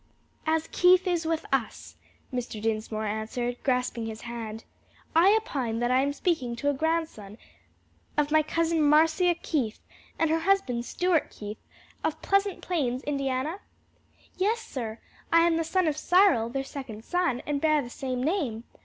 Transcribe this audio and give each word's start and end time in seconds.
"As 0.47 0.67
Keith 0.71 1.05
is 1.05 1.27
with 1.27 1.45
us," 1.53 1.95
Mr. 2.33 2.59
Dinsmore 2.59 3.05
answered, 3.05 3.57
grasping 3.61 4.07
his 4.07 4.21
hand. 4.21 4.63
"I 5.15 5.37
opine 5.39 5.77
that 5.77 5.91
I 5.91 6.01
am 6.01 6.11
speaking 6.11 6.55
to 6.55 6.71
a 6.71 6.73
grandson 6.73 7.37
of 8.17 8.31
my 8.31 8.41
cousin 8.41 8.81
Marcia 8.81 9.35
Keith 9.43 9.79
and 10.17 10.31
her 10.31 10.39
husband, 10.39 10.85
Stuart 10.85 11.29
Keith, 11.29 11.59
of 12.03 12.19
Pleasant 12.23 12.61
Plains, 12.61 13.03
Indiana?" 13.03 13.59
"Yes, 14.37 14.65
sir; 14.65 14.97
I 15.31 15.41
am 15.41 15.57
the 15.57 15.63
son 15.63 15.87
of 15.87 15.95
Cyril, 15.95 16.49
their 16.49 16.63
second 16.63 17.05
son, 17.05 17.43
and 17.45 17.61
bear 17.61 17.83
the 17.83 17.91
same 17.91 18.23
name. 18.23 18.63